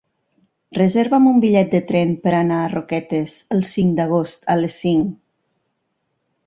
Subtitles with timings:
[0.77, 5.15] Reserva'm un bitllet de tren per anar a Roquetes el cinc d'agost a les cinc.